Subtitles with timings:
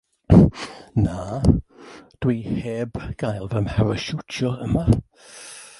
[1.01, 1.25] Na,
[2.25, 4.87] dw i heb gael fy mharashiwtio yma.